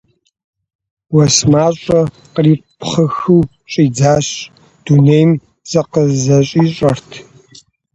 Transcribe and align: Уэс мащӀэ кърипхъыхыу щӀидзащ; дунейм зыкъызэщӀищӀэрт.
Уэс 1.13 1.37
мащӀэ 1.51 2.01
кърипхъыхыу 2.33 3.41
щӀидзащ; 3.71 4.27
дунейм 4.85 5.29
зыкъызэщӀищӀэрт. 5.69 7.09